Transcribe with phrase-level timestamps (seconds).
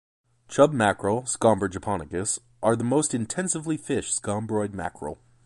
[0.47, 5.19] Chub mackerel, "Scomber japonicus", are the most intensively fished scombroid mackerel.